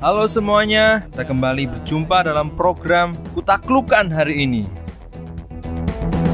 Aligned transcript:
Halo 0.00 0.24
semuanya, 0.24 1.04
kita 1.12 1.28
kembali 1.28 1.76
berjumpa 1.76 2.24
dalam 2.24 2.56
program 2.56 3.12
Kutaklukan 3.36 4.08
hari 4.08 4.48
ini. 4.48 4.64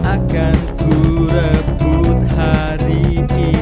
Akan 0.07 0.55
ku 0.79 1.27
rebut 1.27 2.21
hari 2.39 3.27
ini 3.27 3.59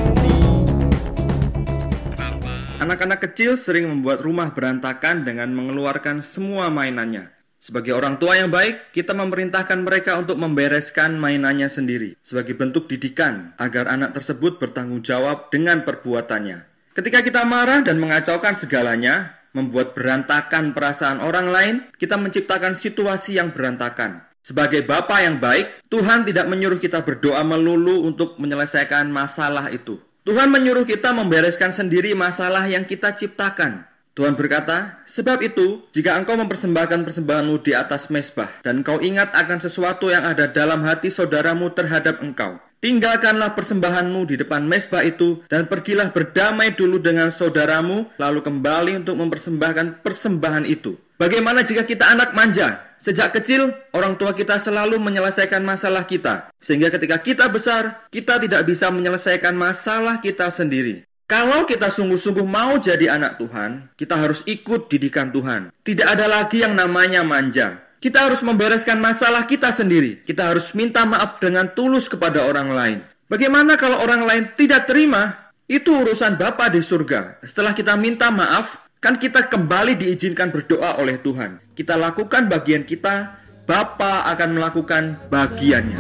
Anak-anak 2.85 3.25
kecil 3.25 3.57
sering 3.57 3.89
membuat 3.89 4.21
rumah 4.21 4.53
berantakan 4.53 5.25
dengan 5.25 5.49
mengeluarkan 5.57 6.21
semua 6.21 6.69
mainannya. 6.69 7.33
Sebagai 7.57 7.97
orang 7.97 8.21
tua 8.21 8.37
yang 8.37 8.53
baik, 8.53 8.93
kita 8.93 9.17
memerintahkan 9.17 9.89
mereka 9.89 10.21
untuk 10.21 10.37
membereskan 10.37 11.17
mainannya 11.17 11.73
sendiri 11.73 12.21
sebagai 12.21 12.53
bentuk 12.53 12.93
didikan 12.93 13.57
agar 13.57 13.89
anak 13.89 14.13
tersebut 14.13 14.61
bertanggung 14.61 15.01
jawab 15.01 15.49
dengan 15.49 15.81
perbuatannya. 15.81 16.93
Ketika 16.93 17.25
kita 17.25 17.49
marah 17.49 17.81
dan 17.81 17.97
mengacaukan 17.97 18.53
segalanya, 18.53 19.44
membuat 19.55 19.95
berantakan 19.95 20.75
perasaan 20.75 21.23
orang 21.23 21.49
lain, 21.49 21.75
kita 21.97 22.19
menciptakan 22.19 22.75
situasi 22.75 23.39
yang 23.39 23.55
berantakan. 23.55 24.27
Sebagai 24.45 24.85
Bapa 24.85 25.25
yang 25.25 25.41
baik, 25.41 25.89
Tuhan 25.89 26.29
tidak 26.29 26.45
menyuruh 26.53 26.77
kita 26.77 27.01
berdoa 27.01 27.41
melulu 27.41 28.05
untuk 28.05 28.37
menyelesaikan 28.37 29.09
masalah 29.09 29.73
itu. 29.73 29.97
Tuhan 30.29 30.53
menyuruh 30.53 30.85
kita 30.85 31.17
membereskan 31.17 31.73
sendiri 31.73 32.13
masalah 32.13 32.69
yang 32.69 32.85
kita 32.85 33.17
ciptakan. 33.17 33.89
Tuhan 34.15 34.37
berkata, 34.37 35.03
"Sebab 35.09 35.43
itu, 35.43 35.89
jika 35.91 36.15
engkau 36.15 36.39
mempersembahkan 36.39 37.03
persembahanmu 37.03 37.67
di 37.67 37.73
atas 37.75 38.13
mesbah, 38.13 38.53
dan 38.63 38.85
engkau 38.85 39.03
ingat 39.03 39.35
akan 39.35 39.59
sesuatu 39.59 40.13
yang 40.13 40.23
ada 40.23 40.47
dalam 40.47 40.87
hati 40.87 41.11
saudaramu 41.11 41.73
terhadap 41.75 42.23
engkau, 42.23 42.63
tinggalkanlah 42.85 43.57
persembahanmu 43.57 44.29
di 44.29 44.37
depan 44.37 44.69
mesbah 44.69 45.01
itu, 45.01 45.41
dan 45.49 45.65
pergilah 45.65 46.13
berdamai 46.13 46.77
dulu 46.77 47.01
dengan 47.01 47.33
saudaramu, 47.33 48.13
lalu 48.21 48.45
kembali 48.45 49.01
untuk 49.01 49.17
mempersembahkan 49.17 50.05
persembahan 50.05 50.69
itu." 50.69 51.01
Bagaimana 51.17 51.65
jika 51.65 51.89
kita 51.89 52.13
anak 52.13 52.37
manja? 52.37 52.93
Sejak 53.01 53.37
kecil, 53.37 53.73
orang 53.93 54.17
tua 54.17 54.33
kita 54.33 54.57
selalu 54.61 54.97
menyelesaikan 54.97 55.61
masalah 55.61 56.05
kita, 56.05 56.53
sehingga 56.61 56.89
ketika 56.93 57.21
kita 57.21 57.49
besar, 57.53 58.09
kita 58.09 58.41
tidak 58.41 58.65
bisa 58.65 58.89
menyelesaikan 58.93 59.53
masalah 59.57 60.21
kita 60.25 60.49
sendiri. 60.49 61.05
Kalau 61.25 61.65
kita 61.65 61.89
sungguh-sungguh 61.89 62.45
mau 62.45 62.77
jadi 62.77 63.17
anak 63.17 63.41
Tuhan, 63.41 63.97
kita 63.97 64.21
harus 64.21 64.45
ikut 64.45 64.93
didikan 64.93 65.33
Tuhan. 65.33 65.73
Tidak 65.81 66.05
ada 66.05 66.29
lagi 66.29 66.61
yang 66.61 66.77
namanya 66.77 67.25
manja. 67.25 67.84
Kita 68.05 68.29
harus 68.29 68.45
membereskan 68.45 69.01
masalah 69.01 69.49
kita 69.49 69.73
sendiri. 69.73 70.21
Kita 70.29 70.53
harus 70.53 70.77
minta 70.77 71.09
maaf 71.09 71.41
dengan 71.41 71.73
tulus 71.73 72.05
kepada 72.05 72.45
orang 72.45 72.69
lain. 72.69 73.01
Bagaimana 73.33 73.81
kalau 73.81 74.05
orang 74.05 74.29
lain 74.29 74.53
tidak 74.61 74.85
terima? 74.85 75.49
Itu 75.65 76.05
urusan 76.05 76.37
Bapa 76.37 76.69
di 76.69 76.85
surga. 76.85 77.41
Setelah 77.49 77.73
kita 77.73 77.97
minta 77.97 78.29
maaf, 78.29 78.77
kan 79.01 79.17
kita 79.17 79.49
kembali 79.49 79.97
diizinkan 79.97 80.53
berdoa 80.53 81.01
oleh 81.01 81.17
Tuhan. 81.17 81.57
Kita 81.73 81.97
lakukan 81.97 82.45
bagian 82.53 82.85
kita, 82.85 83.41
Bapa 83.65 84.29
akan 84.37 84.61
melakukan 84.61 85.17
bagiannya. 85.33 85.97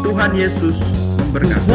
Tuhan 0.00 0.32
Yesus 0.32 0.80
memberkati. 1.20 1.68